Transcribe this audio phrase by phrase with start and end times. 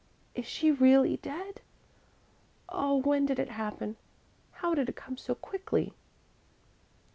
[0.33, 1.61] Is she really dead?
[2.69, 3.97] Oh, when did it happen?
[4.53, 5.93] How did it come so quickly?"